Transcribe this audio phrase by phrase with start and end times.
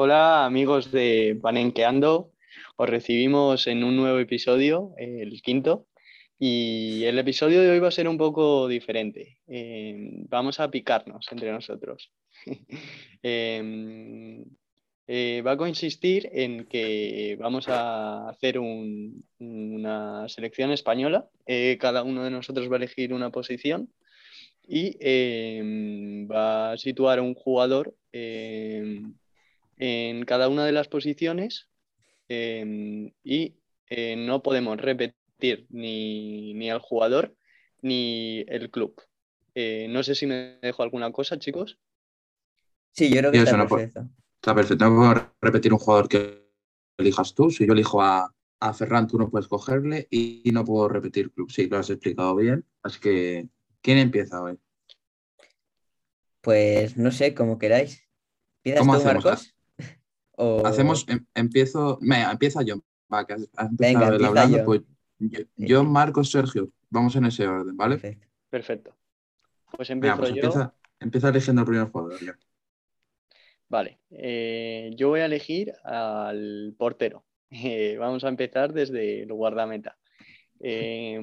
[0.00, 2.30] Hola amigos de Panenqueando,
[2.76, 5.88] os recibimos en un nuevo episodio, el quinto,
[6.38, 9.38] y el episodio de hoy va a ser un poco diferente.
[9.48, 12.12] Eh, vamos a picarnos entre nosotros.
[13.24, 14.44] Em,
[15.08, 21.28] eh, va a consistir en que vamos a hacer una selección española.
[21.44, 23.92] Eh, cada uno de nosotros va a elegir una posición
[24.62, 29.12] y em, va a situar un jugador em,
[29.78, 31.68] en cada una de las posiciones
[32.28, 33.54] y
[34.16, 37.34] no podemos repetir ni, ni al jugador
[37.82, 39.00] ni el club.
[39.54, 41.78] Eh, no sé si me dejo alguna cosa, chicos.
[42.92, 44.08] Sí, yo creo que está perfecto.
[44.36, 44.88] Está perfecto.
[44.88, 46.48] No puedo repetir un jugador que
[46.96, 47.50] elijas tú.
[47.50, 51.50] Si yo elijo a, a Ferran, tú no puedes cogerle y, no puedo repetir club.
[51.50, 52.64] Sí, lo has explicado bien.
[52.82, 53.48] Así que,
[53.80, 54.58] ¿quién empieza hoy?
[56.40, 58.02] Pues no sé, como queráis.
[58.78, 59.24] ¿Cómo hacemos?
[59.24, 59.54] Marcos?
[60.64, 62.82] Hacemos, em, empiezo, me, empieza yo.
[63.12, 64.82] Va, que has, Venga, hablando, pues
[65.56, 66.70] yo, Marcos, Sergio.
[66.90, 68.18] Vamos en ese orden, ¿vale?
[68.48, 68.94] Perfecto.
[69.76, 70.36] Pues empiezo pues yo.
[70.36, 72.18] Empieza, empieza, eligiendo el primer jugador.
[73.68, 73.98] Vale.
[74.10, 77.24] Eh, yo voy a elegir al portero.
[77.50, 79.96] Eh, vamos a empezar desde el guardameta.
[80.60, 81.18] Eh,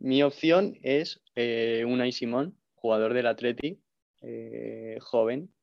[0.00, 3.80] mi opción es Unai Simón, jugador del Atleti,
[5.00, 5.54] joven,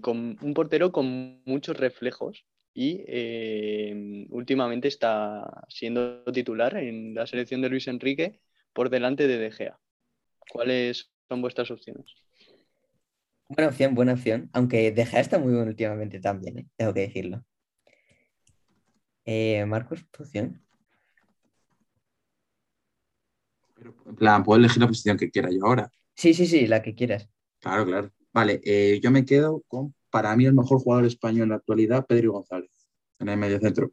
[0.00, 7.60] con un portero con muchos reflejos y eh, últimamente está siendo titular en la selección
[7.60, 8.38] de Luis Enrique
[8.72, 9.78] por delante de De Gea.
[10.50, 12.14] ¿Cuáles son vuestras opciones?
[13.48, 14.50] Buena opción, buena opción.
[14.52, 16.66] Aunque De Gea está muy bueno últimamente también, ¿eh?
[16.76, 17.44] tengo que decirlo.
[19.24, 20.62] Eh, Marcos, tu opción.
[24.06, 25.90] en plan, puedo elegir la posición que quiera yo ahora.
[26.14, 27.28] Sí, sí, sí, la que quieras.
[27.60, 28.10] Claro, claro.
[28.36, 32.32] Vale, yo me quedo con para mí el mejor jugador español en la actualidad, Pedro
[32.32, 32.70] González,
[33.18, 33.92] en el medio centro.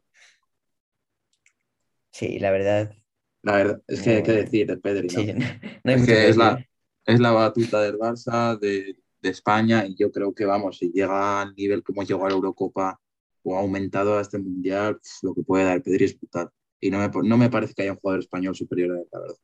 [2.10, 2.94] Sí, la verdad.
[3.40, 5.08] La verdad, es que hay que decir de Pedri.
[5.84, 6.62] es que es la,
[7.06, 11.54] es la batuta del Barça, de, España, y yo creo que, vamos, si llega al
[11.54, 13.00] nivel como llegó a la Eurocopa
[13.42, 16.50] o ha aumentado a este Mundial, lo que puede dar Pedri es brutal.
[16.78, 19.20] Y no me, no me parece que haya un jugador español superior a él, la
[19.20, 19.36] verdad.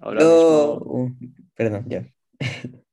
[0.00, 1.16] Ahora uh,
[1.56, 2.08] perdón, ya.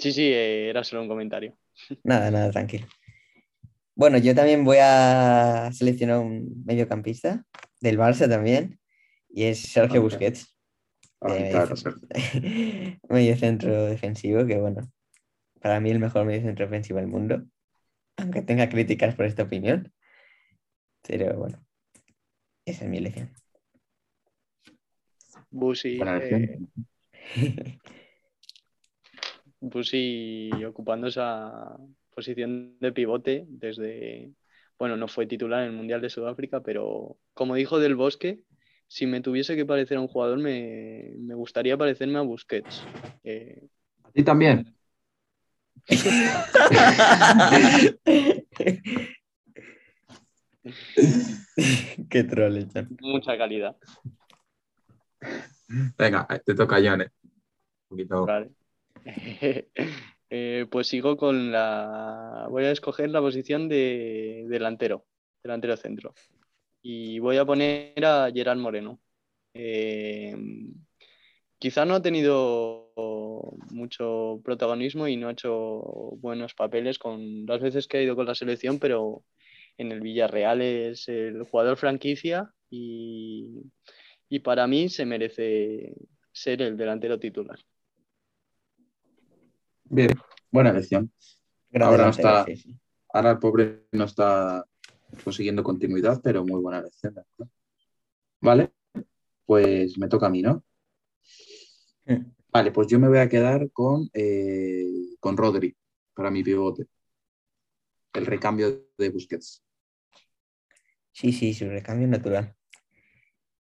[0.00, 1.54] Sí, sí, eh, era solo un comentario.
[2.04, 2.86] Nada, nada, tranquilo.
[3.94, 7.44] Bueno, yo también voy a seleccionar un mediocampista
[7.82, 8.80] del Barça también,
[9.28, 10.56] y es Sergio Busquets.
[13.10, 14.90] medio centro defensivo, que bueno,
[15.60, 17.44] para mí el mejor medio centro defensivo del mundo,
[18.16, 19.92] aunque tenga críticas por esta opinión.
[21.06, 21.62] Pero bueno,
[22.64, 23.34] esa es mi elección.
[25.50, 26.00] Busi.
[26.00, 26.58] Eh...
[29.60, 31.76] Busi ocupando esa
[32.14, 34.32] posición de pivote desde,
[34.78, 38.40] bueno, no fue titular en el Mundial de Sudáfrica, pero como dijo Del Bosque,
[38.88, 42.82] si me tuviese que parecer a un jugador, me, gustaría parecerme a Busquets.
[43.22, 43.68] Eh,
[44.02, 44.74] ¿A ti también?
[52.10, 52.66] Qué troll,
[53.00, 53.76] Mucha calidad.
[55.96, 57.02] Venga, te toca, John.
[57.02, 57.10] Un
[57.88, 58.26] poquito.
[58.26, 58.50] Vale.
[60.32, 62.46] Eh, pues sigo con la.
[62.50, 65.04] Voy a escoger la posición de delantero,
[65.42, 66.14] delantero centro.
[66.82, 69.00] Y voy a poner a Gerard Moreno.
[69.54, 70.36] Eh,
[71.58, 72.92] quizá no ha tenido
[73.70, 75.50] mucho protagonismo y no ha hecho
[76.18, 79.24] buenos papeles con las veces que ha ido con la selección, pero
[79.78, 83.48] en el Villarreal es el jugador franquicia y,
[84.28, 85.94] y para mí se merece
[86.32, 87.58] ser el delantero titular.
[89.92, 90.10] Bien,
[90.52, 91.12] buena elección.
[91.80, 92.46] ahora, está,
[93.12, 94.64] ahora el pobre no está
[95.24, 97.16] consiguiendo continuidad, pero muy buena elección.
[98.40, 98.72] Vale,
[99.44, 100.64] pues me toca a mí, ¿no?
[102.52, 104.86] Vale, pues yo me voy a quedar con, eh,
[105.18, 105.76] con Rodri
[106.14, 106.86] para mi pivote.
[108.12, 109.64] El recambio de Busquets.
[111.10, 112.54] Sí, sí, su recambio natural.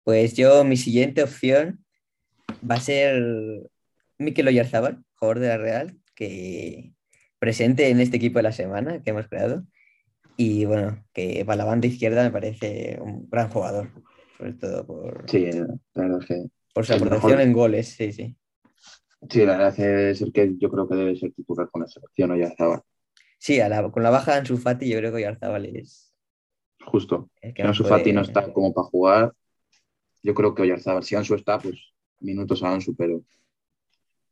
[0.04, 1.82] Pues yo, mi siguiente opción
[2.70, 3.22] va a ser
[4.19, 6.93] Mikel Oyarzábal, jugador de la Real, que
[7.38, 9.64] presente en este equipo de la semana que hemos creado.
[10.37, 13.91] Y bueno, que para la banda izquierda me parece un gran jugador,
[14.38, 15.50] sobre todo por, sí,
[15.94, 18.37] la que por su aportación en goles, sí, sí.
[19.29, 22.82] Sí, la verdad es que yo creo que debe ser titular con la selección Oyarzábal.
[23.38, 23.61] Sí,
[23.93, 26.14] con la baja en su Fati yo creo que Oyarzábal es...
[26.85, 27.31] Justo.
[27.41, 29.32] que Ansu Fati no está como para jugar.
[30.23, 33.23] Yo creo que Oyarzábal, si Ansu está, pues minutos a Ansu, pero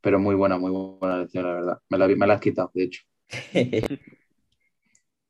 [0.01, 1.79] pero muy buena, muy buena lección, la verdad.
[1.89, 3.03] Me la, me la has quitado, de hecho.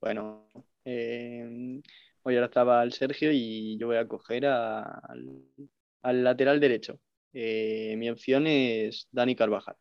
[0.01, 0.49] Bueno,
[0.87, 1.83] eh,
[2.23, 5.45] hoy ahora estaba el Sergio y yo voy a coger al,
[6.03, 6.99] lateral derecho.
[7.35, 9.77] Eh, mi opción es Dani Carvajal.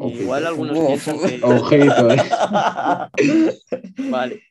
[0.00, 1.40] Igual algunos piensan que.
[1.42, 3.58] Ojito, eh.
[4.10, 4.42] vale.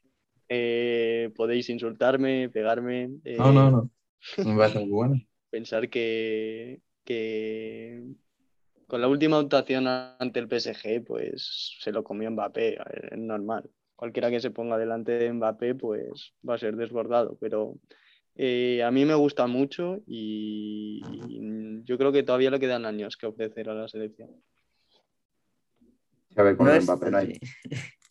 [0.50, 3.12] Eh, podéis insultarme, pegarme.
[3.38, 3.90] no, no, no.
[4.38, 5.16] No va a ser bueno.
[5.50, 8.04] Pensar que, que
[8.88, 12.78] con la última votación ante el PSG, pues se lo comió Mbappé,
[13.12, 13.70] es normal.
[13.96, 17.78] Cualquiera que se ponga delante de Mbappé, pues va a ser desbordado, pero
[18.36, 21.02] eh, a mí me gusta mucho y,
[21.86, 24.30] yo creo que todavía le quedan años que ofrecer a la selección.
[26.36, 27.40] A ver, con Mbappé no hay.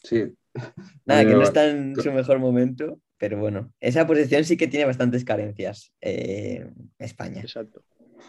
[0.03, 0.32] Sí.
[1.05, 4.87] Nada, que no está en su mejor momento, pero bueno, esa posición sí que tiene
[4.87, 7.41] bastantes carencias eh, España.
[7.41, 7.82] Exacto.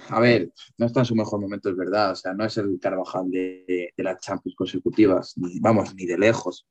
[0.10, 2.12] A ver, no está en su mejor momento, es verdad.
[2.12, 6.68] O sea, no es el Carvajal de, las Champions consecutivas, ni, vamos, ni de lejos.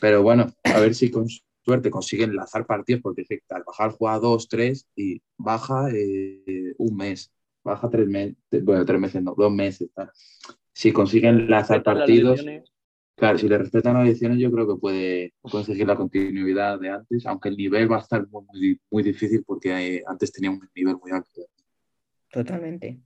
[0.00, 1.26] Pero bueno, a ver si con
[1.62, 7.32] suerte consiguen lanzar partidos, porque Carvajal juega dos, tres y baja eh, un mes.
[7.62, 9.90] Baja tres meses, bueno, tres meses, no, dos meses.
[10.72, 12.42] Si consiguen lanzar partidos,
[13.14, 17.26] claro, si le respetan las ediciones, yo creo que puede conseguir la continuidad de antes,
[17.26, 20.96] aunque el nivel va a estar muy, muy, difícil porque eh, antes tenía un nivel
[20.96, 21.42] muy alto.
[22.30, 23.00] Totalmente.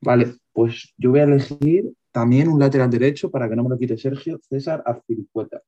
[0.00, 3.78] Vale, pues yo voy a elegir también un lateral derecho para que no me lo
[3.78, 5.60] quite Sergio, César Azpilicueta.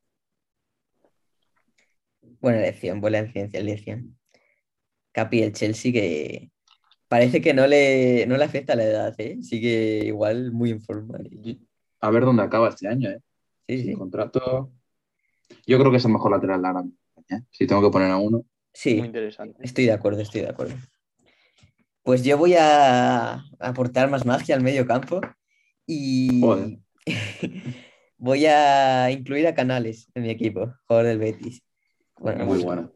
[2.40, 4.16] Buena elección, buena elección.
[5.12, 6.50] Capi, el Chelsea que
[7.08, 9.38] parece que no le, no le afecta la edad, ¿eh?
[9.42, 11.28] sigue igual muy informal.
[12.00, 13.20] A ver dónde acaba este año, ¿eh?
[13.66, 13.94] Sí, sí.
[13.94, 14.72] contrato.
[15.66, 16.84] Yo creo que es el mejor lateral de la
[17.36, 17.42] ¿eh?
[17.50, 18.44] Si tengo que poner a uno.
[18.72, 19.58] Sí, muy interesante.
[19.62, 20.76] Estoy de acuerdo, estoy de acuerdo.
[22.08, 25.20] Pues yo voy a aportar más magia al medio campo
[25.86, 26.40] y
[28.16, 31.62] voy a incluir a Canales en mi equipo, jugador del Betis.
[32.18, 32.90] muy bueno.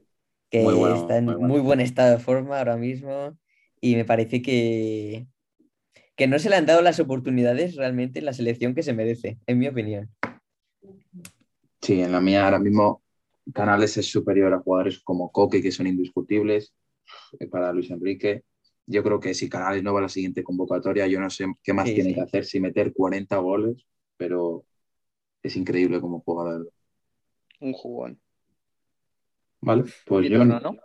[0.48, 3.36] Que está en muy, buen estado de forma ahora mismo
[3.82, 5.26] y me parece que,
[6.16, 9.36] que no se le han dado las oportunidades realmente en la selección que se merece,
[9.46, 10.08] en mi opinión.
[11.82, 13.02] Sí, en la mía ahora mismo
[13.52, 16.72] Canales es superior a jugadores como Coque, que son indiscutibles
[17.38, 18.44] eh, para Luis Enrique
[18.86, 21.72] yo creo que si Canales no va a la siguiente convocatoria, yo no sé qué
[21.72, 23.86] más tiene que hacer si meter 40 goles,
[24.16, 24.64] pero
[25.42, 26.62] es increíble cómo juega.
[27.60, 28.20] Un jugón.
[29.60, 30.58] Vale, pues yo no.
[30.58, 30.76] ¿no?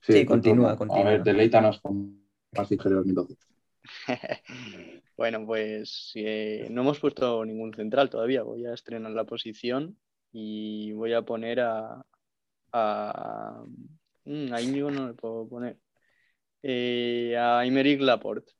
[0.00, 1.06] Sí, continúa, continúa.
[1.06, 2.22] A ver, deleítanos con
[2.56, 3.36] más de 2012.
[5.16, 8.42] bueno, pues eh, no hemos puesto ningún central todavía.
[8.42, 9.98] Voy a estrenar la posición
[10.32, 12.04] y voy a poner a.
[12.72, 13.64] a...
[14.24, 15.78] Mm, a Íñigo no le puedo poner.
[16.68, 18.52] Eh, a Imeric Laporte,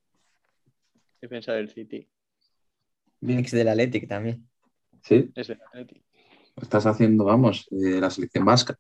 [1.21, 2.09] defensa del City.
[3.21, 4.49] Ex del Athletic también.
[5.03, 5.33] Sí.
[5.35, 6.05] Es del Athletic.
[6.55, 8.79] Estás haciendo, vamos, eh, la selección vasca.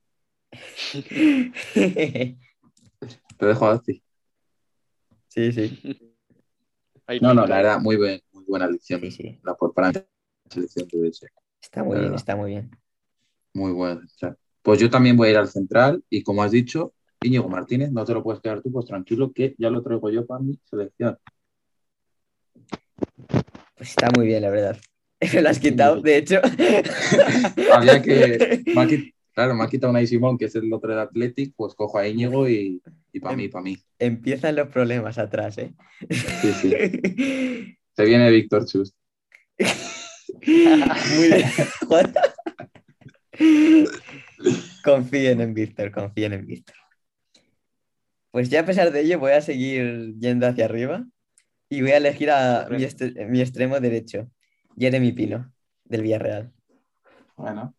[1.74, 2.36] Te
[3.40, 4.00] dejo a ti.
[5.26, 5.98] Sí, sí.
[7.20, 9.00] no, no, la verdad, muy, muy buena elección.
[9.00, 9.40] Sí, sí.
[9.42, 10.06] La por para la
[10.48, 11.10] selección de
[11.60, 12.70] Está muy bien, está muy bien.
[13.54, 14.06] Muy buena.
[14.62, 16.94] Pues yo también voy a ir al central y como has dicho,
[17.26, 20.26] Íñigo Martínez, no te lo puedes quedar tú, pues tranquilo que ya lo traigo yo
[20.26, 21.18] para mi selección.
[23.76, 24.78] Pues está muy bien, la verdad.
[25.34, 26.40] Me lo has quitado, de hecho.
[27.72, 28.62] Había que.
[29.32, 32.06] claro, me ha quitado una Simón, que es el otro de Athletic, pues cojo a
[32.06, 33.76] Íñigo y, y para mí, para mí.
[33.98, 35.72] Empiezan los problemas atrás, ¿eh?
[36.10, 36.70] Sí, sí.
[37.96, 38.94] Se viene Víctor Chus.
[39.58, 41.50] muy bien.
[44.84, 46.76] confíen en Víctor, confíen en Víctor.
[48.36, 51.06] Pues ya a pesar de ello voy a seguir yendo hacia arriba
[51.70, 54.30] y voy a elegir a mi, extremo derecho,
[54.76, 55.50] Jeremy Pino,
[55.84, 56.52] del Villarreal.
[57.34, 57.74] Bueno.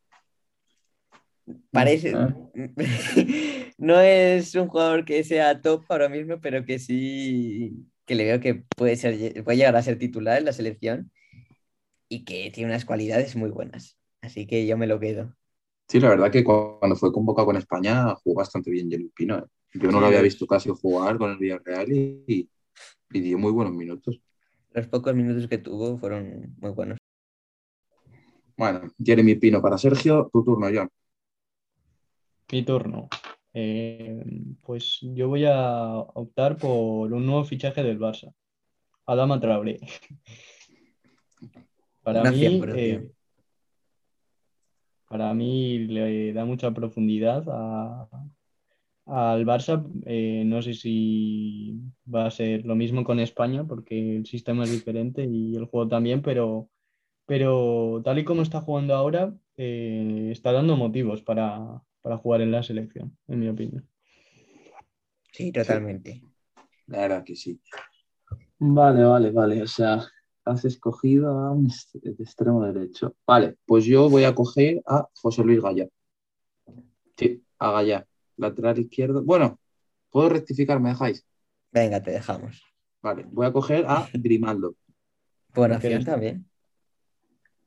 [1.70, 2.12] Parece...
[3.78, 8.40] no es un jugador que sea top ahora mismo, pero que sí que le veo
[8.40, 11.12] que puede, ser, puede llegar a ser titular en la selección
[12.10, 14.00] y que tiene unas cualidades muy buenas.
[14.22, 15.36] Así que yo me lo quedo.
[15.88, 19.38] Sí, la verdad que cuando fue convocado con España jugó bastante bien Jeremy Pino.
[19.38, 19.44] ¿eh?
[19.74, 22.50] Yo no lo había visto casi jugar con el Villarreal y,
[23.12, 24.20] y, dio muy buenos minutos.
[24.72, 26.98] Los pocos minutos que tuvo fueron muy buenos.
[28.56, 30.90] Bueno, Jeremy Pino para Sergio, tu turno, John.
[32.52, 33.08] Mi turno.
[33.54, 34.24] Eh,
[34.62, 38.34] pues yo voy a optar por un nuevo fichaje del Barça.
[39.06, 39.80] Adama Traoré.
[42.04, 43.12] para mí, eh,
[45.08, 48.08] para mí le da mucha profundidad a,
[49.08, 49.84] al Barça.
[50.06, 51.80] Eh, no sé si
[52.14, 55.88] va a ser lo mismo con España, porque el sistema es diferente y el juego
[55.88, 56.70] también, pero,
[57.26, 61.82] pero tal y como está jugando ahora, eh, está dando motivos para,
[62.22, 63.88] jugar en la selección, en mi opinión.
[65.32, 66.22] Sí, totalmente.
[66.88, 67.60] La verdad que sí.
[68.60, 69.62] Vale, vale, vale.
[69.62, 70.02] O sea,
[70.46, 71.70] has escogido a un
[72.18, 73.16] extremo derecho.
[73.26, 75.88] Vale, pues yo voy a coger a José Luis Gaya.
[77.18, 78.08] Sí, a Gaya.
[78.38, 79.24] Lateral izquierdo.
[79.24, 79.60] Bueno,
[80.10, 80.80] ¿puedo rectificar?
[80.80, 81.26] ¿Me dejáis?
[81.72, 82.64] Venga, te dejamos.
[83.02, 84.76] Vale, voy a coger a Grimaldo.
[85.54, 86.46] Buena opción también.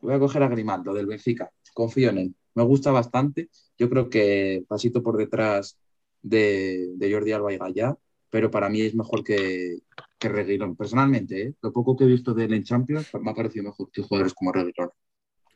[0.01, 1.51] Voy a coger a Grimaldo del Benfica.
[1.75, 2.35] Confío en él.
[2.55, 3.51] Me gusta bastante.
[3.79, 5.79] Yo creo que pasito por detrás
[6.23, 7.97] de, Jordi Alba y Gaya,
[8.29, 9.79] pero para mí es mejor que,
[10.19, 10.77] que Reguilón.
[10.77, 11.55] Personalmente, ¿eh?
[11.63, 14.35] lo poco que he visto de él en Champions me ha parecido mejor que jugadores
[14.35, 14.91] como Reguilón.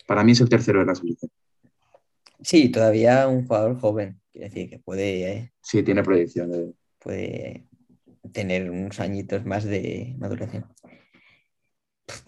[0.06, 1.30] Para mí es el tercero de la selección.
[2.44, 4.20] Sí, todavía un jugador joven.
[4.30, 5.32] Quiere decir que puede.
[5.32, 6.74] Eh, sí, tiene proyección.
[6.98, 7.66] Puede
[8.32, 10.66] tener unos añitos más de maduración.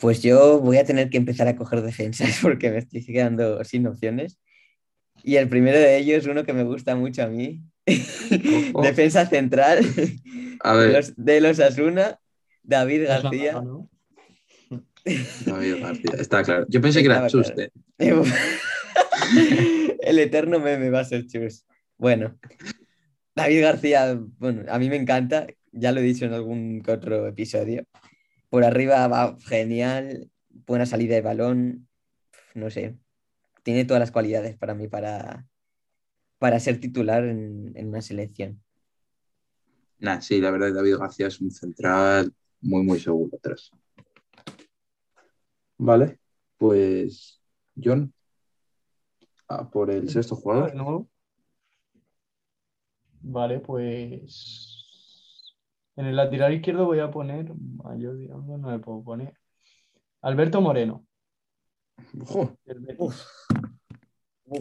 [0.01, 3.87] Pues yo voy a tener que empezar a coger defensas porque me estoy quedando sin
[3.87, 4.39] opciones.
[5.23, 7.63] Y el primero de ellos, uno que me gusta mucho a mí,
[8.83, 9.85] defensa central
[11.17, 12.19] De, los, Asuna,
[12.63, 13.63] David García.
[15.45, 16.67] David García, está claro.
[16.69, 17.53] Yo pensé que era Chus.
[20.01, 21.67] el eterno meme va a ser Chus.
[21.99, 22.39] Bueno,
[23.35, 27.85] David García, bueno, a mí me encanta, ya lo he dicho en algún otro episodio.
[28.49, 30.31] Por arriba va genial,
[30.67, 31.89] buena salida de balón,
[32.55, 32.97] no sé,
[33.63, 35.47] tiene todas las cualidades para mí para,
[36.39, 38.63] para ser titular en, una selección.
[39.99, 43.71] Nah, sí, la verdad, David García es un central muy, muy seguro atrás.
[45.79, 46.19] Vale,
[46.57, 47.41] pues
[47.83, 48.15] John,
[49.73, 51.07] por el sexto jugador.
[53.23, 54.77] Vale, pues
[55.97, 59.35] en el lateral izquierdo voy a poner, mayor digamos, no me puedo poner.
[60.23, 61.07] Alberto Moreno.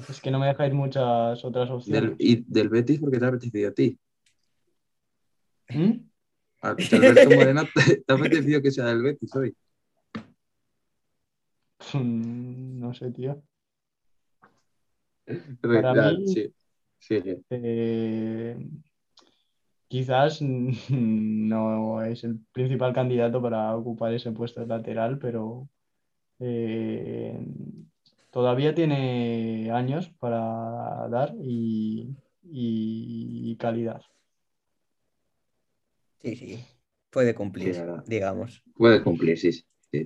[0.08, 2.16] Es que no me dejáis muchas otras opciones.
[2.18, 4.00] ¿Y del Betis porque te ha apetecido a ti?
[5.70, 6.10] ¿Mm?
[6.62, 9.56] Alberto Moreno te, ha apetecido que sea del Betis hoy.
[11.94, 13.44] No sé, tío.
[15.62, 16.54] Para mí, sí.
[17.00, 17.22] Sí.
[17.50, 18.58] Eh,
[19.88, 20.42] quizás
[20.90, 25.70] no es el principal candidato para ocupar ese puesto de lateral, pero
[26.40, 27.40] eh,
[28.32, 32.16] todavía tiene años para dar y,
[33.58, 34.02] calidad.
[36.22, 36.64] Sí, sí,
[37.10, 37.78] puede cumplir,
[38.08, 38.64] digamos.
[38.76, 39.64] Puede cumplir, sí.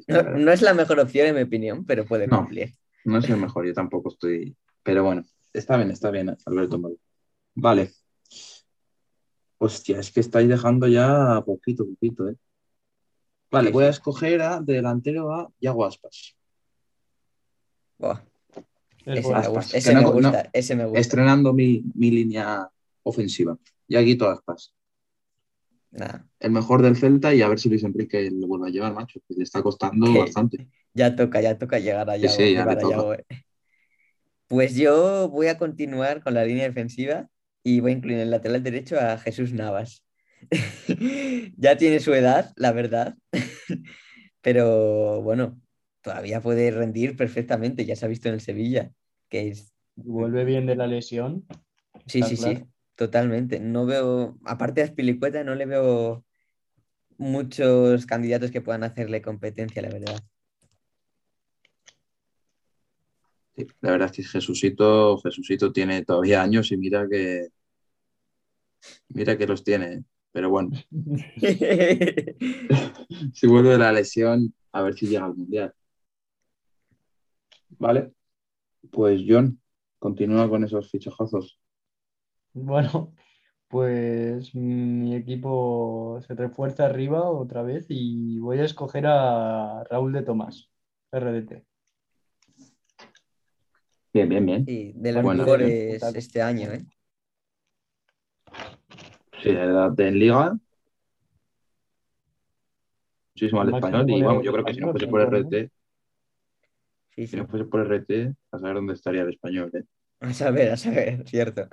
[0.07, 2.73] no, es la mejor opción en mi opinión, pero puede cumplir.
[3.05, 4.55] No es el mejor, yo tampoco estoy.
[4.89, 6.81] Pero bueno, está bien, está bien, Alberto
[7.53, 7.91] Vale,
[9.59, 12.35] Hostia, es que estáis dejando ya poquito, poquito, ¿eh?
[13.51, 16.35] Vale, voy a escoger a delantero a Yago Aspas.
[19.05, 22.67] Ese, me gusta, ese, me gusta, Estrenando mi, línea
[23.03, 23.59] ofensiva.
[23.87, 24.73] Y aquí todas Aspas.
[26.39, 29.19] El mejor del Celta y a ver si Luis Enrique lo vuelve a llevar, macho,
[29.27, 30.67] que le está costando bastante.
[30.95, 33.13] Ya toca, ya toca llegar a Yago.
[33.13, 33.25] Eh.
[34.49, 37.29] Pues yo voy a continuar con la línea defensiva
[37.63, 40.03] y voy a incluir en el lateral derecho a Jesús Navas.
[41.55, 43.15] ya tiene su edad, la verdad,
[44.41, 45.61] pero bueno,
[46.01, 48.91] todavía puede rendir perfectamente, ya se ha visto en el Sevilla,
[49.29, 49.71] que es...
[49.95, 51.45] Vuelve bien de la lesión.
[52.07, 52.63] Sí, sí, sí,
[52.95, 53.59] totalmente.
[53.59, 56.25] No veo, aparte de Aspilicueta, no le veo
[57.19, 60.19] muchos candidatos que puedan hacerle competencia, la verdad.
[63.81, 67.49] La verdad es que Jesucito, Jesucito tiene todavía años y mira que
[69.09, 70.71] mira que los tiene, pero bueno.
[73.33, 75.73] si vuelve de la lesión, a ver si llega al mundial.
[77.77, 78.13] Vale,
[78.91, 79.59] pues John,
[79.99, 81.59] continúa con esos fichajazos.
[82.53, 83.13] Bueno,
[83.67, 90.23] pues mi equipo se refuerza arriba otra vez y voy a escoger a Raúl de
[90.23, 90.69] Tomás,
[91.11, 91.68] RDT.
[94.11, 94.65] Bien, bien, bien.
[94.65, 96.83] Sí, de los mejores este año, ¿eh?
[99.41, 100.57] Sí, de, en Liga.
[103.35, 104.09] Muchísimo al español.
[104.09, 105.71] Y vamos, yo creo que si no fuese por RT.
[107.15, 109.83] Si no fuese por RT, a saber dónde estaría el español, ¿eh?
[110.21, 111.67] A saber, a saber, cierto.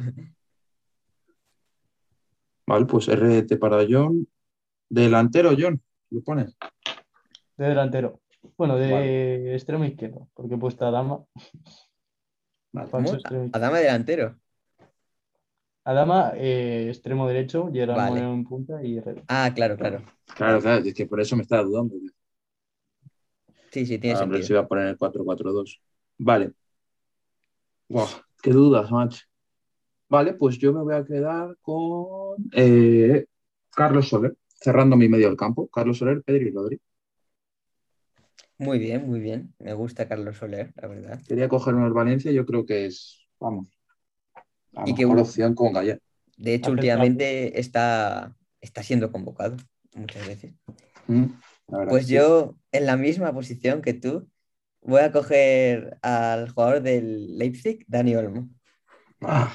[2.66, 4.26] Vale, pues RT para John.
[4.88, 6.56] Delantero, John, ¿lo pones?
[7.56, 8.20] De delantero.
[8.56, 11.24] Bueno, de extremo izquierdo, porque he puesto a Dama.
[13.52, 14.36] Adama delantero.
[15.84, 18.20] Adama, eh, extremo derecho, y vale.
[18.20, 20.02] en punta y Ah, claro, claro.
[20.34, 21.94] Claro, claro, es que por eso me estaba dudando.
[23.70, 24.42] Sí, sí, tiene ah, sentido.
[24.42, 25.80] se iba a poner el 4-4-2.
[26.18, 26.52] Vale.
[28.42, 29.24] qué dudas, macho.
[30.08, 33.26] Vale, pues yo me voy a quedar con eh,
[33.70, 35.68] Carlos Soler, cerrando mi medio del campo.
[35.68, 36.80] Carlos Soler, Pedri y Rodri.
[38.58, 39.54] Muy bien, muy bien.
[39.58, 41.20] Me gusta Carlos Soler, la verdad.
[41.26, 43.68] Quería coger uno Valencia, yo creo que es, vamos,
[44.72, 46.00] la y mejor opción con Gallet.
[46.36, 49.56] De hecho, últimamente está, está siendo convocado
[49.94, 50.54] muchas veces.
[51.06, 51.24] Mm,
[51.88, 54.28] pues yo, en la misma posición que tú,
[54.82, 58.48] voy a coger al jugador del Leipzig, Dani Olmo.
[59.20, 59.54] Ah.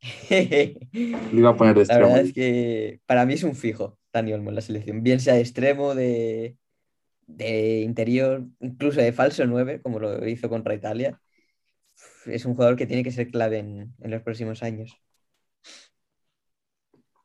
[0.92, 2.02] Lo iba a poner de extremo.
[2.02, 5.02] La verdad es que para mí es un fijo Dani Olmo en la selección.
[5.02, 6.56] Bien sea de extremo, de,
[7.36, 11.20] de interior, incluso de falso 9, como lo hizo contra Italia.
[12.26, 14.98] Es un jugador que tiene que ser clave en, en los próximos años.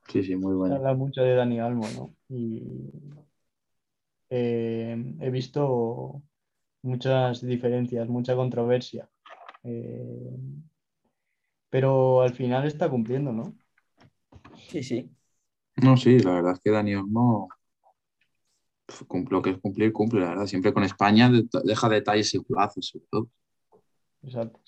[0.07, 0.67] Sí, sí, muy bueno.
[0.67, 2.15] Se habla mucho de Dani Almo, ¿no?
[2.29, 2.61] Y
[4.29, 6.21] eh, he visto
[6.83, 9.09] muchas diferencias, mucha controversia.
[9.63, 10.37] Eh,
[11.69, 13.55] pero al final está cumpliendo, ¿no?
[14.69, 15.09] Sí, sí.
[15.77, 17.49] No, sí, la verdad es que Dani Olmo
[19.29, 20.45] lo que es cumplir, cumple, la verdad.
[20.45, 21.31] Siempre con España
[21.63, 23.29] deja detalles y culazos, sobre todo.
[24.23, 24.59] Exacto.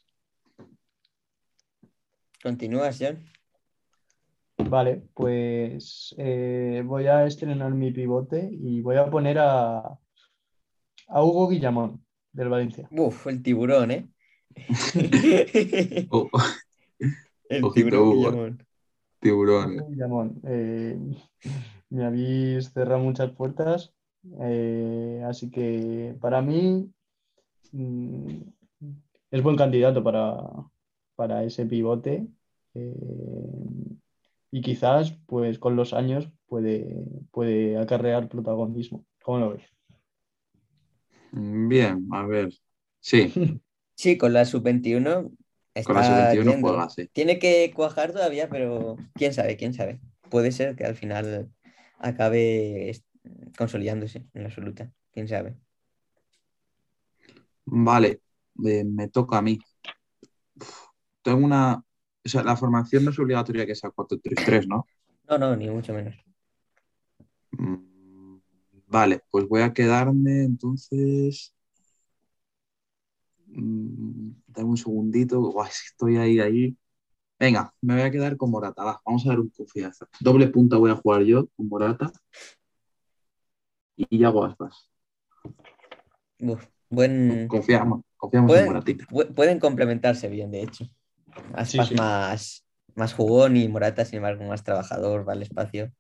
[2.42, 3.24] ¿Continúas, John?
[4.70, 11.48] Vale, pues eh, voy a estrenar mi pivote y voy a poner a, a Hugo
[11.48, 12.88] Guillamón, del Valencia.
[12.92, 14.10] Uf, el tiburón, ¿eh?
[16.10, 16.30] Oh.
[17.50, 18.68] El tiburón Guillamón.
[19.20, 19.88] Tiburón.
[19.90, 20.42] Guillamón.
[20.44, 20.98] Eh,
[21.90, 23.94] me habéis cerrado muchas puertas,
[24.42, 26.92] eh, así que para mí
[27.72, 28.42] mm,
[29.32, 30.38] es buen candidato para,
[31.16, 32.28] para ese pivote
[34.52, 39.06] y quizás pues con los años puede, puede acarrear protagonismo.
[39.24, 39.64] ¿Cómo lo ves?
[41.32, 42.54] Bien, a ver.
[43.00, 43.34] Sí.
[44.00, 45.32] Sí, con la sub-21
[45.84, 47.10] con la sub-21 juega, sí.
[47.12, 50.00] Tiene que cuajar todavía, pero quién sabe, quién sabe.
[50.30, 51.50] Puede ser que al final
[52.00, 52.90] acabe
[53.58, 54.92] consolidándose en la absoluta.
[55.12, 55.58] Quién sabe.
[57.66, 58.22] Vale,
[58.56, 59.60] me toca a mí.
[61.22, 64.86] Tengo una, o sea, la formación no es obligatoria que sea 4-3-3, ¿no?
[65.30, 66.16] No, no, ni mucho menos.
[67.52, 68.38] Mm,
[68.88, 71.54] vale, pues voy a quedarme entonces.
[73.48, 75.54] Mm, dame un segundito.
[75.66, 76.78] estoy ahí, ahí.
[77.40, 79.02] Venga, me voy a quedar con Morata.
[79.06, 80.08] vamos a dar un confianza.
[80.20, 82.12] Doble punta voy a jugar yo con Morata.
[83.98, 84.90] Y hago aspas.
[86.90, 87.48] buen...
[87.48, 89.06] Confiamos, confiamos en Moratita.
[89.36, 90.86] Pueden complementarse bien, de hecho.
[91.54, 95.92] Aspas Más, más jugón y Morata, sin embargo, más trabajador, va al espacio.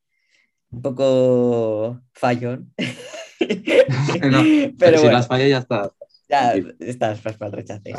[0.70, 2.74] Un poco fallón.
[4.80, 5.92] pero, si las falla ya está.
[6.30, 7.94] Ya estás para el rechace,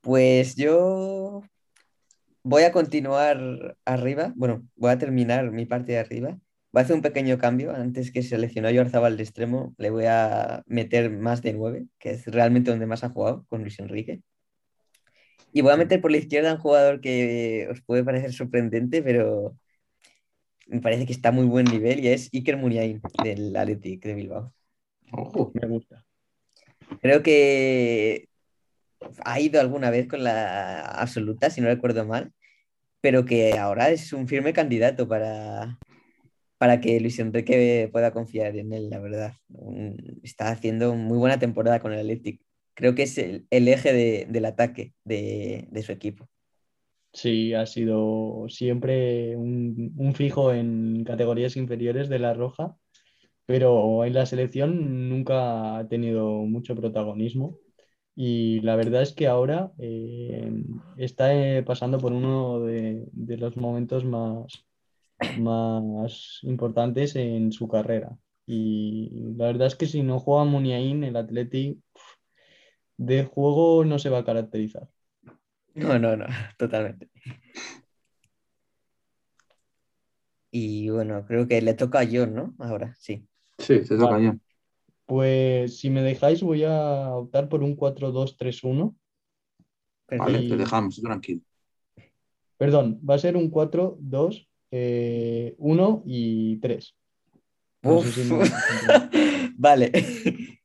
[0.00, 1.42] Pues yo
[2.42, 4.32] voy a continuar arriba.
[4.34, 6.38] Bueno, voy a terminar mi parte de arriba.
[6.70, 7.74] Voy a hacer un pequeño cambio.
[7.74, 12.10] Antes que seleccionó yo Arzabal de extremo, le voy a meter más de nueve, que
[12.10, 14.22] es realmente donde más ha jugado con Luis Enrique.
[15.52, 19.56] Y voy a meter por la izquierda un jugador que os puede parecer sorprendente, pero
[20.66, 24.14] me parece que está a muy buen nivel y es Iker Muniain del Athletic de
[24.14, 24.52] Bilbao.
[25.12, 26.04] Ojo, me gusta.
[27.00, 28.28] Creo que
[29.24, 32.32] ha ido alguna vez con la absoluta, si no recuerdo mal,
[33.00, 35.78] pero que ahora es un firme candidato para,
[36.58, 39.32] para que Luis Enrique pueda confiar en él, la verdad.
[40.22, 42.40] Está haciendo muy buena temporada con el Athletic
[42.78, 46.28] creo que es el, eje del ataque de, su equipo.
[47.12, 52.76] Sí, ha sido siempre un, fijo en categorías inferiores de la Roja,
[53.46, 57.58] pero en la selección nunca ha tenido mucho protagonismo.
[58.14, 60.48] Y la verdad es que ahora eh,
[60.98, 64.67] está eh, pasando por uno de, los momentos más,
[65.38, 68.16] más importantes en su carrera.
[68.46, 71.82] Y la verdad es que si no juega Muniain, el Atleti
[72.96, 74.88] de juego no se va a caracterizar.
[75.74, 76.26] No, no, no,
[76.56, 77.10] totalmente.
[80.50, 82.54] Y bueno, creo que le toca a John, ¿no?
[82.58, 83.26] Ahora, sí.
[83.58, 84.40] Sí, se toca a John.
[85.04, 88.94] Pues si me dejáis, voy a optar por un 4-2-3-1.
[90.10, 91.42] Vale, te dejamos, tranquilo.
[92.56, 96.94] Perdón, va a ser un 4-2, 1 eh, y 3.
[99.56, 99.92] vale.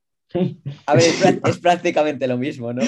[0.87, 1.03] A ver,
[1.45, 2.81] es, prácticamente lo mismo, ¿no?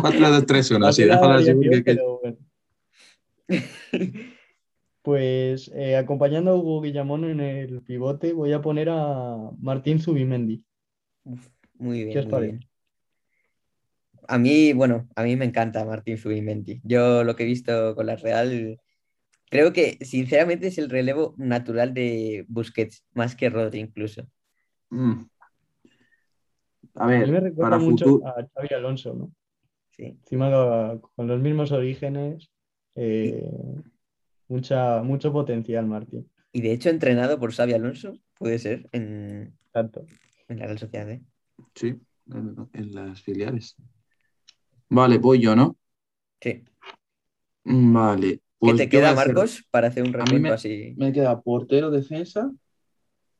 [0.00, 0.92] 4, 2, 3, 1.
[0.92, 1.52] Sí, déjalo así.
[1.82, 1.98] Que...
[5.02, 10.64] Pues eh, acompañando a Hugo Guillamón en el pivote, voy a poner a Martín Zubimendi.
[11.74, 12.12] muy bien.
[12.12, 12.60] ¿Qué os parece?
[14.28, 16.80] A mí, bueno, a mí me encanta Martín Zubimendi.
[16.84, 18.80] Yo lo que he visto con la Real,
[19.50, 24.26] creo que sinceramente es el relevo natural de Busquets, más que Rodri incluso.
[24.90, 25.24] Mm.
[26.94, 28.28] A A mí ver, me recuerda para mucho futuro.
[28.28, 29.32] a Xavi Alonso, ¿no?
[29.90, 30.04] Sí.
[30.04, 32.50] Encima con los mismos orígenes,
[32.94, 33.44] eh,
[34.48, 36.30] mucha, mucho potencial, Martín.
[36.52, 40.06] Y de hecho, entrenado por Xavi Alonso, puede ser, en, Tanto.
[40.48, 41.10] en la Real Sociedad.
[41.10, 41.22] ¿eh?
[41.74, 41.94] Sí,
[42.30, 43.76] en, en las filiales.
[44.94, 45.76] Vale, voy yo, ¿no?
[46.40, 46.62] Sí.
[47.64, 48.28] Mm, Vale.
[48.28, 50.94] ¿Qué pues te queda, Marcos, para hacer un recuento así?
[50.96, 52.52] Me queda portero, defensa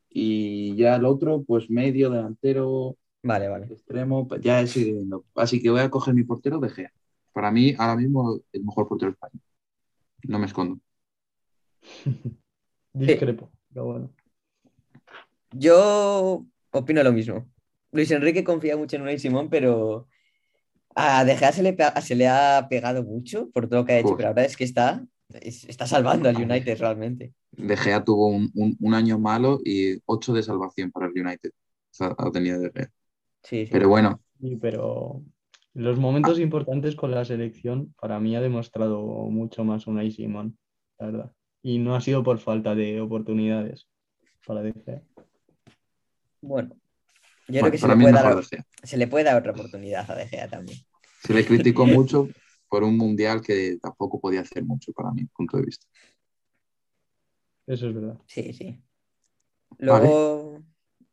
[0.09, 3.67] y ya el otro, pues medio, delantero, Vale, vale.
[3.67, 5.23] extremo, pues ya es ir viendo.
[5.33, 6.91] Así que voy a coger mi portero de Gea.
[7.31, 9.41] Para mí, ahora mismo, el mejor portero de España.
[10.23, 10.79] No me escondo.
[12.93, 14.13] Discrepo, pero bueno.
[15.53, 17.49] Yo opino lo mismo.
[17.93, 20.09] Luis Enrique confía mucho en Unai Simón, pero
[20.95, 23.93] a De Gea se le, pe- se le ha pegado mucho por todo lo que
[23.93, 24.17] ha hecho, Uf.
[24.17, 25.05] pero ahora es que está,
[25.41, 27.33] es- está salvando al United realmente.
[27.51, 31.49] De Gea tuvo un, un- un año malo y ocho de salvación para el United.
[31.51, 32.89] O sea, ha tenido De Gea.
[33.43, 33.71] Sí, sí.
[33.71, 35.23] Pero bueno, Sí, pero
[35.73, 40.57] los momentos importantes con la selección, para mí ha demostrado mucho más Unai Simón,
[40.99, 41.31] la verdad.
[41.63, 43.87] Y no ha sido por falta de oportunidades
[44.45, 45.01] para De Gea.
[46.41, 46.75] Bueno,
[47.47, 48.65] yo bueno, creo que se le, puede dar, De Gea.
[48.83, 50.79] se le puede dar otra oportunidad a De Gea también.
[51.23, 52.27] Se le criticó mucho
[52.69, 55.85] por un mundial que tampoco podía hacer mucho para mi punto de vista.
[57.67, 58.17] Eso es verdad.
[58.27, 58.81] Sí, sí.
[59.79, 60.61] Luego,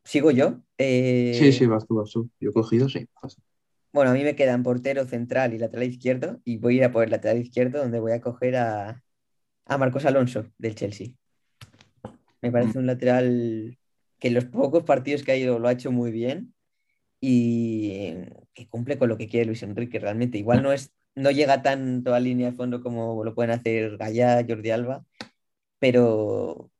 [0.04, 0.60] sigo yo.
[0.78, 2.30] Eh, Sí, sí, vas tú, vas tú.
[2.40, 3.06] Yo he cogido, sí.
[3.92, 6.92] Bueno, a mí me quedan portero central y lateral izquierdo, y voy a ir a
[6.92, 9.02] por el lateral izquierdo, donde voy a coger a,
[9.66, 11.08] a Marcos Alonso del Chelsea.
[12.40, 13.78] Me parece un lateral
[14.22, 16.54] que en los pocos partidos que ha ido lo ha hecho muy bien
[17.20, 18.14] y
[18.54, 20.38] que cumple con lo que quiere Luis Enrique realmente.
[20.38, 24.44] Igual no es, no llega tanto a línea de fondo como lo pueden hacer Gallá,
[24.48, 25.04] Jordi Alba,
[25.80, 26.70] pero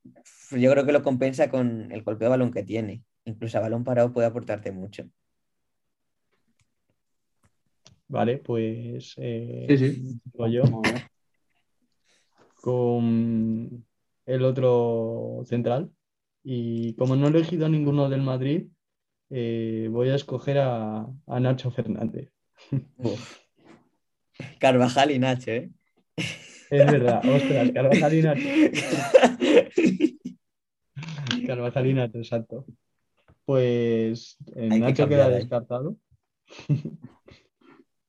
[0.52, 3.02] yo creo que lo compensa con el golpeo de balón que tiene.
[3.24, 5.08] Incluso a balón parado puede aportarte mucho.
[8.06, 10.20] Vale, pues eh, Sí, sí.
[10.26, 10.62] digo yo
[12.54, 13.84] con
[14.26, 15.90] el otro central.
[16.44, 18.66] Y como no he elegido a ninguno del Madrid,
[19.30, 22.30] eh, voy a escoger a, a Nacho Fernández.
[22.98, 23.38] Uf.
[24.58, 25.70] Carvajal y Nacho, ¿eh?
[26.16, 28.48] Es verdad, ostras, Carvajal y Nacho.
[31.46, 32.66] Carvajal y Nacho, exacto.
[33.44, 35.34] Pues eh, que Nacho cambiar queda ahí.
[35.34, 35.96] descartado.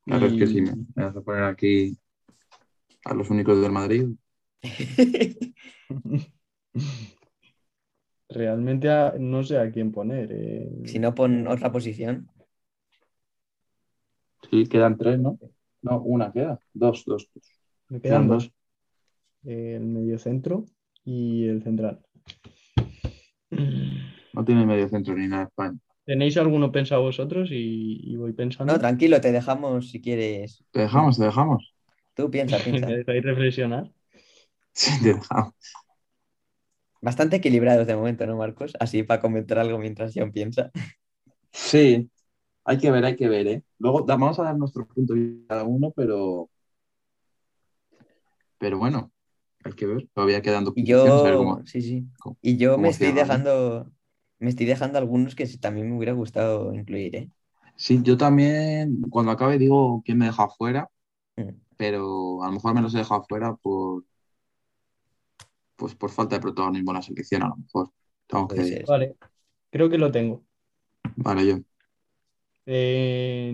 [0.06, 1.98] Claro, es que Y- sí, me me vas a poner aquí
[3.06, 4.10] a los únicos del Madrid.
[8.34, 10.30] Realmente a- no sé a quién poner.
[10.32, 10.70] eh.
[10.86, 12.28] si no, pon otra posición.
[14.50, 15.38] Sí, quedan tres, ¿no?
[15.82, 16.60] No, una queda.
[16.74, 17.30] Dos, dos.
[17.34, 17.44] dos.
[17.90, 18.44] Me quedan Quedan dos.
[18.46, 18.54] dos.
[19.46, 20.66] El mediocentro
[21.04, 22.00] y el central.
[24.34, 25.78] No tiene medio centro ni nada España.
[26.06, 28.74] ¿Tenéis alguno pensado vosotros y, y voy pensando?
[28.74, 30.64] No, tranquilo, te dejamos si quieres.
[30.72, 31.74] Te dejamos, te dejamos.
[32.14, 32.88] Tú piensa, piensa.
[32.88, 33.92] ¿Me dejáis reflexionar?
[34.74, 35.54] Sí, te dejamos.
[37.04, 38.74] Bastante equilibrados de momento, ¿no, Marcos?
[38.80, 40.72] Así para comentar algo mientras John piensa.
[41.52, 42.10] Sí,
[42.64, 43.64] hay que ver, hay que ver, ¿eh?
[43.78, 46.50] Luego vamos a dar nuestro punto de vista cada uno, pero.
[48.58, 49.12] Pero bueno,
[49.66, 50.08] hay que ver.
[50.14, 52.06] Todavía quedan dos Y yo, cómo- sí, sí.
[52.20, 53.92] cómo- Y yo me estoy dejando,
[54.40, 57.30] me estoy dejando algunos que también me hubiera gustado incluir, ¿eh?
[57.76, 60.90] Sí, yo también, cuando acabe, digo quién me deja fuera,
[61.36, 61.50] Mm.
[61.76, 64.04] pero a lo mejor me los he dejado fuera por.
[65.76, 67.92] Pues por falta de protagonismo en la selección, a lo mejor.
[68.88, 69.16] Vale,
[69.70, 70.44] creo que lo tengo.
[71.16, 71.60] Vale, yo.
[72.66, 73.52] De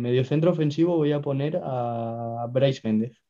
[0.00, 3.20] mediocentro ofensivo voy a poner a Bryce Méndez,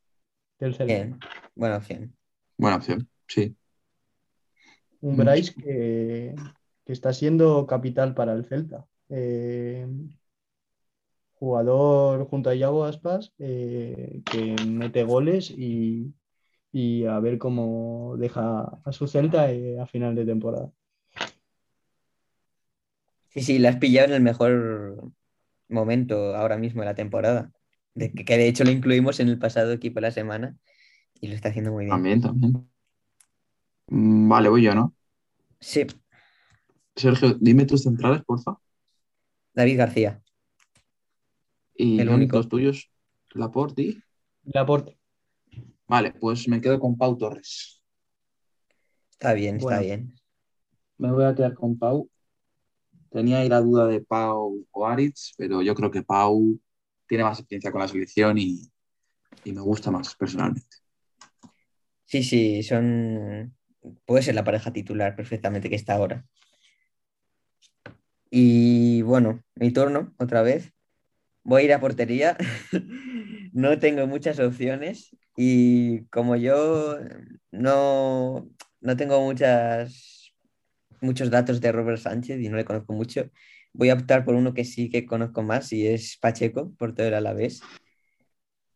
[0.59, 0.95] del Celta.
[0.95, 1.19] Bien,
[1.55, 2.15] buena opción.
[2.57, 3.57] Buena opción, sí.
[5.01, 5.19] Un Mm.
[5.19, 6.35] Bryce que,
[6.85, 8.87] que está siendo capital para el Celta.
[9.09, 9.87] Eh,
[11.39, 16.13] jugador junto a Iago Aspas eh, que mete goles y,
[16.73, 20.71] y a ver cómo deja a su Celta eh, a final de temporada.
[23.29, 25.13] Sí, sí, la has pillado en el mejor
[25.69, 27.53] momento ahora mismo de la temporada.
[27.95, 30.57] De que, que de hecho lo incluimos en el pasado equipo de la semana
[31.21, 31.97] y lo está haciendo muy bien.
[31.97, 32.69] También, también.
[33.91, 34.95] Mm, Vale, voy yo, ¿no?
[35.61, 35.87] Sí,
[36.97, 38.59] Sergio, dime tus centrales, porfa.
[39.55, 40.23] David García.
[41.75, 42.37] Y El único.
[42.37, 42.91] los tuyos,
[43.35, 44.03] Laporte y...
[44.55, 44.98] Laporte.
[45.89, 47.83] Vale, pues me quedo con Pau Torres.
[49.11, 49.81] Está bien, está Bueno.
[49.83, 50.15] bien.
[50.99, 52.11] Me voy a quedar con Pau.
[53.11, 56.61] Tenía ahí la duda de Pau o Aritz, pero yo creo que Pau
[57.07, 58.71] tiene más experiencia con la selección y,
[59.45, 60.77] y me gusta más personalmente.
[62.05, 63.57] Sí, sí, son.
[64.05, 66.27] Puede ser la pareja titular perfectamente que está ahora.
[68.31, 70.73] Y bueno, mi turno, otra vez.
[71.45, 72.37] Voy a ir a portería.
[73.53, 75.17] no tengo muchas opciones.
[75.41, 76.99] Y como yo
[77.53, 80.35] no, no tengo muchas,
[81.01, 83.31] muchos datos de Robert Sánchez y no le conozco mucho,
[83.73, 87.15] voy a optar por uno que sí que conozco más y es Pacheco, portero del
[87.15, 87.61] Alavés.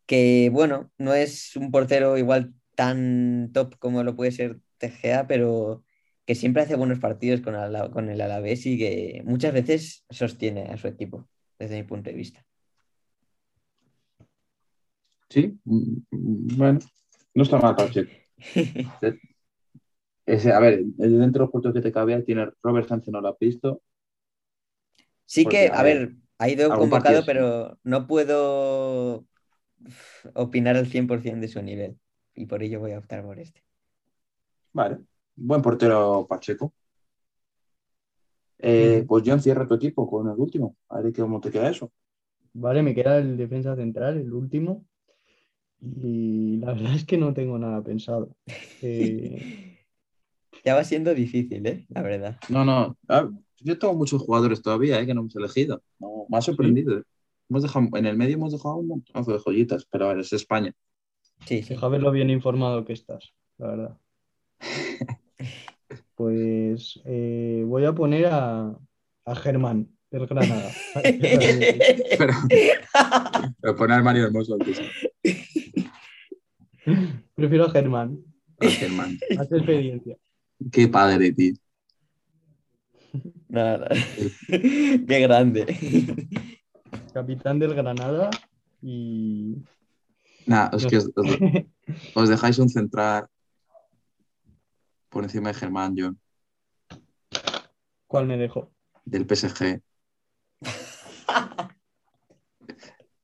[0.06, 5.84] Que bueno, no es un portero igual tan top como lo puede ser TGA, pero
[6.26, 7.56] que siempre hace buenos partidos con
[8.08, 12.46] el Alavés y que muchas veces sostiene a su equipo, desde mi punto de vista.
[15.32, 15.96] Sí, mm,
[16.58, 16.78] bueno,
[17.32, 18.12] no está mal Pacheco.
[20.26, 23.28] Ese, a ver, dentro de los puertos que te cabía tiene Robert Sánchez, no lo
[23.28, 23.80] has visto.
[25.24, 29.24] Sí que, a, ver, ha ido convocado, pero no puedo
[30.34, 31.96] opinar al 100% de su nivel
[32.34, 33.64] y por ello voy a optar por este.
[34.74, 34.98] Vale,
[35.34, 36.74] buen portero Pacheco.
[38.58, 40.76] Eh, pues John, cierra tu equipo con el último.
[40.90, 41.90] A ver cómo te queda eso.
[42.52, 44.84] Vale, me queda el defensa central, el último.
[45.84, 48.36] Y la verdad es que no tengo nada pensado.
[48.82, 49.78] Eh,
[50.64, 51.86] ya va siendo difícil, ¿eh?
[51.88, 52.38] La verdad.
[52.48, 52.96] No, no.
[53.08, 55.06] Ah, yo tengo muchos jugadores todavía, ¿eh?
[55.06, 55.82] Que no hemos elegido.
[55.98, 56.98] me ha sorprendido.
[56.98, 57.02] ¿eh?
[57.50, 60.32] Hemos dejado, en el medio hemos dejado un montón de joyitas, pero a ver, es
[60.32, 60.72] España.
[61.46, 61.74] Sí, sí.
[61.74, 63.98] Deja lo bien informado que estás, la verdad.
[66.14, 68.78] Pues eh, voy a poner a,
[69.24, 70.70] a Germán, del Granada.
[70.94, 72.34] pero,
[73.60, 74.56] pero poner a Mario Hermoso.
[77.34, 78.18] Prefiero a Germán.
[78.60, 79.18] A Germán.
[79.38, 80.16] Hace experiencia.
[80.70, 81.54] Qué padre, tío.
[83.48, 83.88] Nada.
[84.48, 86.28] Qué grande.
[87.12, 88.30] Capitán del Granada
[88.80, 89.56] y
[90.46, 90.98] Nada, es que
[92.14, 93.26] os, dejáis un central
[95.08, 96.18] por encima de Germán, John.
[98.06, 98.72] ¿Cuál me dejó?
[99.04, 99.82] Del PSG.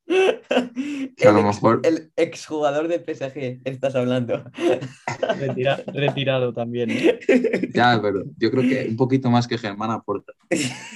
[1.26, 1.80] a lo mejor...
[1.84, 4.44] el exjugador del PSG, estás hablando.
[5.94, 6.90] retirado también.
[7.74, 10.32] Ya, pero yo creo que un poquito más que Germán aporta.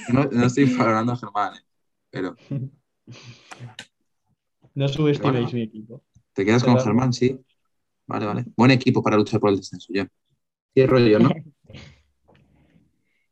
[0.09, 1.61] No, estoy valorando a Germán, ¿eh?
[2.09, 2.35] pero.
[4.73, 6.03] No subestiméis mi equipo.
[6.33, 7.13] ¿Te quedas con Germán?
[7.13, 7.39] Sí.
[8.07, 8.45] Vale, vale.
[8.57, 10.07] Buen equipo para luchar por el descenso, ya.
[10.73, 11.29] Cierro yo, ¿no?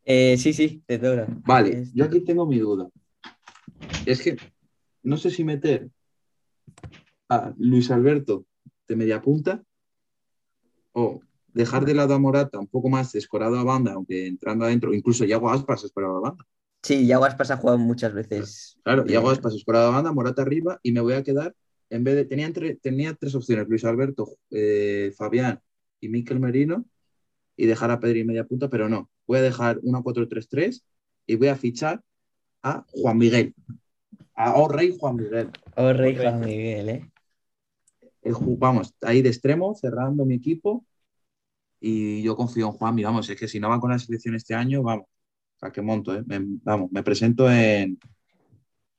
[0.05, 1.27] Eh, sí, sí, te toca.
[1.45, 2.87] Vale, yo aquí tengo mi duda.
[4.05, 4.37] Es que
[5.03, 5.89] no sé si meter
[7.29, 8.45] a Luis Alberto
[8.87, 9.63] de media punta
[10.93, 14.93] o dejar de lado a Morata un poco más escorado a banda, aunque entrando adentro,
[14.93, 16.45] incluso Yago Aspas escorado a banda.
[16.83, 18.77] Sí, Yago Aspas ha jugado muchas veces.
[18.83, 21.55] Claro, Yago Aspas escorado a banda, Morata arriba y me voy a quedar
[21.91, 25.61] en vez de, tenía, tenía tres opciones, Luis Alberto, eh, Fabián
[25.99, 26.85] y Miquel Merino,
[27.57, 30.83] y dejar a Pedri media punta, pero no, voy a dejar una 4-3-3
[31.27, 32.01] y voy a fichar
[32.63, 33.53] a Juan Miguel,
[34.35, 35.49] a O Rey Juan Miguel.
[35.75, 37.11] O Rey Juan Miguel, ¿eh?
[38.57, 40.85] vamos, ahí de extremo, cerrando mi equipo,
[41.79, 44.35] y yo confío en Juan, y vamos, es que si no va con la selección
[44.35, 45.07] este año, vamos,
[45.61, 46.23] a qué monto, ¿eh?
[46.27, 47.99] vamos, me presento en...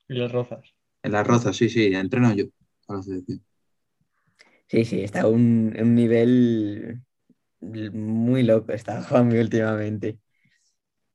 [0.09, 0.73] En las rozas.
[1.01, 2.45] En las rozas, sí, sí, entreno yo.
[4.67, 7.01] Sí, sí, está un, un nivel
[7.61, 10.19] muy loco, está Juanmi últimamente.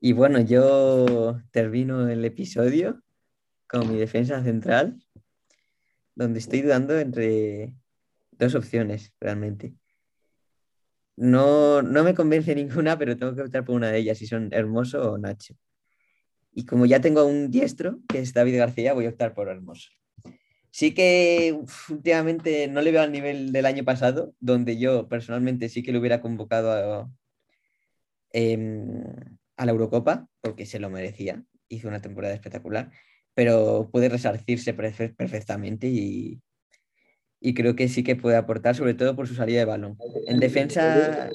[0.01, 3.03] Y bueno, yo termino el episodio
[3.69, 4.99] con mi defensa central,
[6.15, 7.75] donde estoy dudando entre
[8.33, 9.75] dos opciones realmente.
[11.17, 14.49] No, no me convence ninguna, pero tengo que optar por una de ellas, si son
[14.53, 15.55] Hermoso o Nacho.
[16.53, 19.91] Y como ya tengo un diestro, que es David García, voy a optar por Hermoso.
[20.71, 25.83] Sí que últimamente no le veo al nivel del año pasado, donde yo personalmente sí
[25.83, 27.11] que lo hubiera convocado
[28.33, 29.03] em,
[29.57, 32.93] a, la Eurocopa, porque se lo merecía, hizo una temporada espectacular,
[33.39, 36.43] pero puede resarcirse perfectamente y,
[37.41, 39.97] y creo que sí que puede aportar, sobre todo por su salida de balón.
[40.27, 41.31] En defensa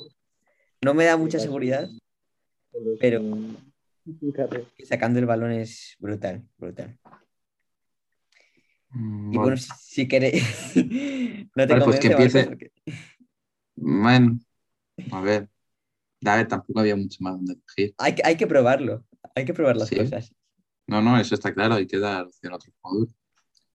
[0.81, 1.87] no me da mucha seguridad,
[2.99, 3.21] pero
[4.83, 6.99] sacando el balón es brutal, brutal.
[8.89, 10.43] Mm, y bueno, si, queréis.
[11.55, 12.49] no te pues que empiece.
[13.77, 14.39] Bueno,
[15.09, 15.47] a ver.
[16.25, 17.95] A ver, tampoco había mucho más donde elegir.
[17.97, 19.05] Hay, hay que probarlo.
[19.35, 20.33] Hay que probar las cosas.
[20.87, 21.75] No, no, eso está claro.
[21.75, 23.07] Hay que dar opción a otro jugador.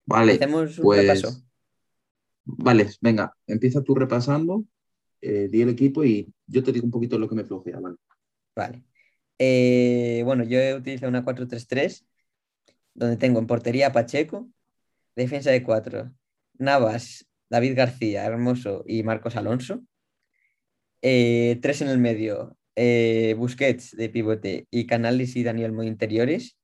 [0.06, 0.32] Vale.
[0.32, 1.42] Hacemos un pues, repaso.
[2.44, 4.64] Vale, venga, empieza tú repasando,
[5.22, 7.96] eh, di el equipo y yo te digo un poquito lo que me flojea, ¿vale?
[8.54, 8.84] Vale.
[9.38, 12.04] Eh, bueno, yo he utilizado una 4-3-3,
[12.92, 14.48] donde tengo en portería a Pacheco,
[15.16, 16.12] defensa de cuatro.
[16.58, 19.82] Navas, David García, Hermoso y Marcos Alonso.
[21.02, 26.56] Eh, tres en el medio, eh, Busquets de pivote y Canales y Daniel Mo interiores.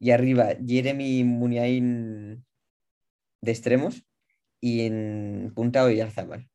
[0.00, 2.42] Y arriba, Jeremy Muniain
[3.42, 4.02] de extremos
[4.60, 6.48] y en punta Oyarzabal.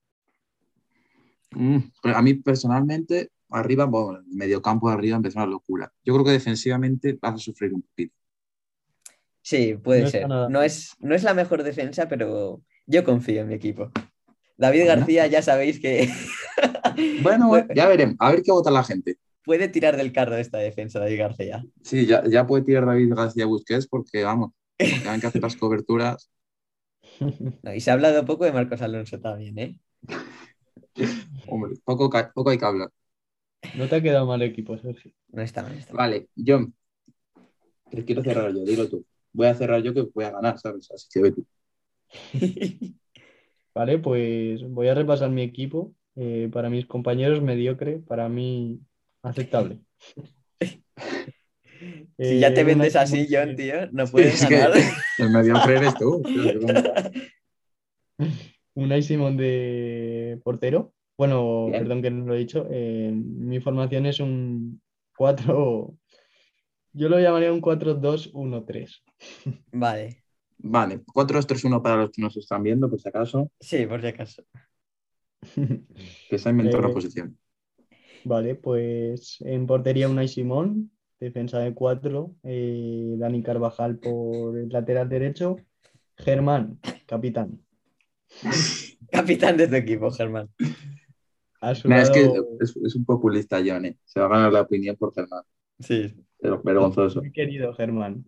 [1.52, 5.92] Mm, a mí personalmente, arriba, bueno, medio campo de arriba empezó una locura.
[6.04, 8.16] Yo creo que defensivamente vas a sufrir un poquito.
[9.42, 10.28] Sí, puede ser.
[10.28, 13.92] No es, no es la mejor defensa, pero yo confío en mi equipo.
[14.58, 16.10] David García, ya sabéis que.
[17.22, 18.16] bueno, ya veremos.
[18.20, 19.18] A ver qué vota la gente.
[19.46, 21.66] Puede tirar del carro esta defensa, David García.
[21.84, 26.32] Sí, ya, puede tirar David García Busquets porque, vamos, tienen que hacer las coberturas.
[27.76, 29.80] y se ha hablado poco de Marcos Alonso también, ¿eh?
[31.48, 32.90] Hombre, poco, poco hay que hablar.
[33.76, 35.12] No te ha quedado mal equipo, Sergio.
[35.30, 35.78] No está mal.
[35.92, 36.74] Vale, John.
[38.06, 39.06] quiero cerrar yo, dilo tú.
[39.34, 40.90] Voy a cerrar yo que voy a ganar, ¿sabes?
[40.92, 41.46] Así que ve tú.
[43.76, 45.94] Vale, pues voy a repasar mi equipo.
[46.16, 48.00] Eh, para mis compañeros, mediocre.
[48.00, 48.80] Para mí,
[49.26, 49.80] aceptable.
[52.18, 54.72] Si ya te eh, vendes así, John, tío, no puedes ganar.
[55.18, 56.24] el mediocre eres tú.
[58.76, 60.94] Unai Simón de portero.
[61.18, 62.68] Bueno, perdón que no lo he dicho.
[62.70, 64.82] Eh, mi formación es un
[65.18, 65.98] 4.
[66.94, 69.04] Yo lo llamaría un 4-2-1-3.
[69.74, 70.24] Vale.
[70.58, 73.52] Vale, 4-2-3-1 para los que nos están viendo, por si acaso.
[73.60, 74.44] Sí, por si acaso.
[76.30, 77.38] que se ha inventado la eh, posición.
[78.26, 85.08] Vale, pues en portería Unai Simón, defensa de 4, eh, Dani Carvajal por el lateral
[85.08, 85.58] derecho,
[86.18, 87.62] Germán, capitán.
[89.12, 90.50] capitán de tu equipo, Germán.
[91.72, 93.86] Es que es, un populista, John.
[93.86, 93.98] ¿eh?
[94.04, 95.44] Se va a ganar la opinión por Germán.
[95.80, 96.14] Sí.
[96.40, 97.22] Pero vergonzoso.
[97.22, 98.26] Mi querido Germán.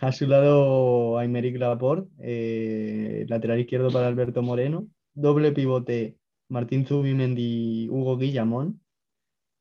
[0.00, 4.86] A su lado, Aymeric Laporte, eh, lateral izquierdo para Alberto Moreno.
[5.12, 6.16] Doble pivote,
[6.50, 8.80] Martín Zubimendi, Hugo Guillamón.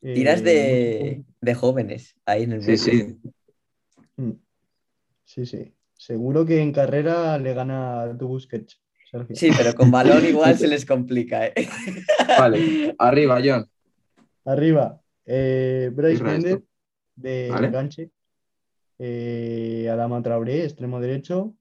[0.02, 3.20] Tiras de, de, jóvenes ahí en el Sí, sí.
[4.16, 4.32] Mm.
[5.26, 5.74] Sí, sí.
[5.94, 8.82] Seguro que en carrera le gana a tu Busquets.
[9.34, 11.48] Sí, pero con balón igual se les complica.
[11.48, 11.68] ¿eh?
[12.38, 13.70] Vale, arriba, John.
[14.46, 16.60] Arriba, eh, Bryce Mendes
[17.16, 18.12] de enganche.
[18.98, 21.54] Eh, Adama Traoré, extremo derecho.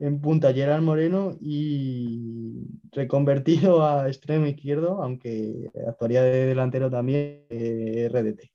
[0.00, 8.08] En punta Gerard Moreno y reconvertido a extremo izquierdo, aunque actuaría de delantero también eh,
[8.10, 8.50] RDT.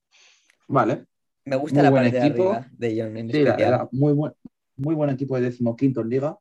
[0.68, 1.06] Vale.
[1.46, 3.18] Me gusta la buen equipo de, John.
[3.18, 3.30] En
[3.92, 4.32] muy, buen,
[4.78, 6.38] muy buen equipo de decimoquinto en liga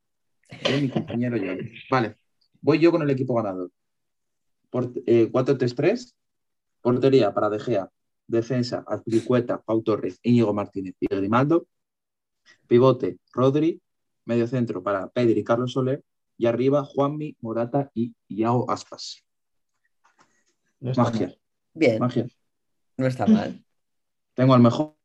[0.80, 1.52] mi compañero yo.
[1.90, 2.16] Vale,
[2.60, 3.70] voy yo con el equipo ganador.
[4.70, 6.12] 4-3-3, eh,
[6.80, 7.90] portería para De Gea,
[8.26, 11.66] defensa, Azpilicueta, Pau Torres, Íñigo Martínez y Grimaldo.
[12.66, 13.80] Pivote, Rodri,
[14.24, 16.02] medio centro para Pedri y Carlos Soler.
[16.38, 19.24] Y arriba, Juanmi, Morata y Iago Aspas.
[20.80, 21.34] Magia.
[21.74, 21.98] Bien.
[21.98, 22.26] Magia.
[22.96, 23.62] No está mal.
[24.34, 24.96] Tengo al mejor,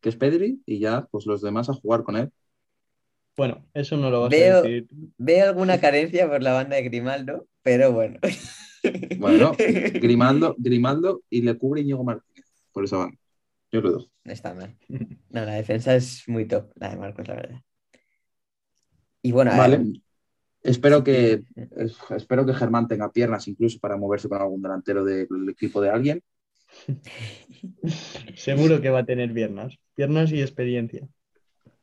[0.00, 2.30] que es Pedri, y ya, pues los demás a jugar con él.
[3.36, 4.88] Bueno, eso no lo vas veo, a decir.
[5.18, 8.18] Veo alguna carencia por la banda de Grimaldo, pero bueno.
[9.18, 13.18] Bueno, Grimaldo, Grimaldo y le cubre Íñigo Martínez por esa banda.
[13.72, 14.10] Yo lo doy.
[14.24, 14.76] No está mal.
[14.88, 17.62] No, la defensa es muy top, la de Marcos, la verdad.
[19.22, 20.02] Y bueno, vale.
[20.62, 21.44] Espero que,
[22.16, 26.22] espero que Germán tenga piernas incluso para moverse con algún delantero del equipo de alguien.
[28.34, 29.78] Seguro que va a tener piernas.
[29.94, 31.06] Piernas y experiencia.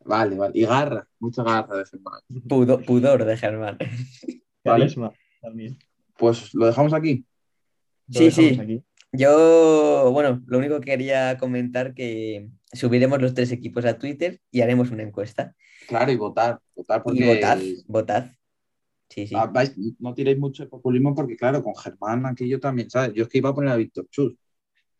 [0.06, 0.52] Vale, vale.
[0.56, 2.22] Y garra, mucha garra de Germán.
[2.86, 3.78] pudor de Germán.
[4.64, 5.78] Carisma también.
[6.18, 7.26] Pues lo dejamos aquí.
[8.10, 8.84] sí, sí.
[9.14, 14.62] Yo, bueno, lo único que quería comentar que subiremos los tres equipos a Twitter y
[14.62, 15.56] haremos una encuesta.
[15.88, 17.24] Claro, y votar, votar porque...
[17.24, 18.26] Y votad, votad.
[19.10, 19.36] Sí, sí.
[19.38, 19.52] Ah,
[20.00, 23.14] no tiréis mucho de populismo porque, claro, con Germán aquí yo también, ¿sabes?
[23.14, 24.36] Yo es que iba a poner a Víctor Chus,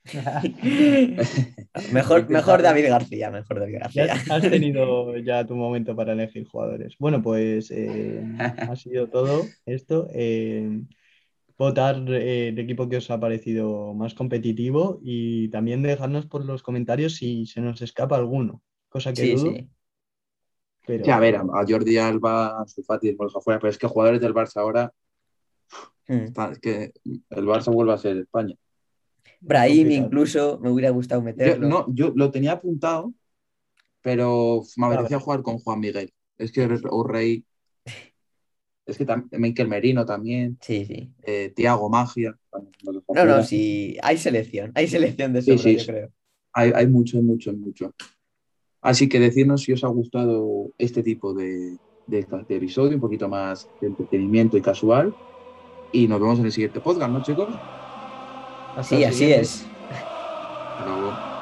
[1.94, 4.14] mejor, mejor David García, mejor David García.
[4.30, 6.96] has tenido ya tu momento para elegir jugadores.
[7.00, 10.10] Bueno, pues eh, ha sido todo esto.
[10.14, 10.84] Eh,
[11.58, 16.64] votar eh, el equipo que os ha parecido más competitivo y también dejarnos por los
[16.64, 19.54] comentarios si se nos escapa alguno, cosa que dudo.
[21.12, 24.92] a ver, a Jordi Alba, su Fati, afuera, pero es que jugadores del Barça ahora,
[26.08, 26.52] mm.
[26.52, 26.94] es que
[27.30, 28.56] el Barça vuelve a ser España.
[29.40, 31.64] Brahim incluso, me hubiera gustado meterlo.
[31.64, 33.14] Yo, no, yo lo tenía apuntado,
[34.02, 36.14] pero me apetecía jugar con Juan Miguel.
[36.38, 37.46] Es que o Rey.
[38.86, 40.58] Es que también Michael Merino también.
[40.62, 41.10] Sí, sí.
[41.24, 42.38] Eh, Tiago Magia.
[43.14, 43.98] No, no, sí.
[44.02, 44.72] Hay selección.
[44.76, 46.10] Hay selección de sobra, yo creo.
[46.54, 47.94] Hay, hay mucho, mucho, mucho.
[48.82, 51.78] Así que decirnos si os ha gustado este tipo de,
[52.08, 55.16] de, episodio, un poquito más de entretenimiento y casual.
[55.92, 57.48] Y nos vemos en el siguiente podcast, ¿no, chicos?
[58.82, 59.66] Sí, así es.
[59.90, 61.33] Hasta luego.